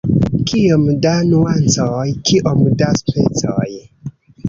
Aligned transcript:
Kiom 0.51 0.87
da 1.03 1.11
nuancoj, 1.33 2.09
kiom 2.33 2.67
da 2.83 2.91
specoj! 3.05 3.73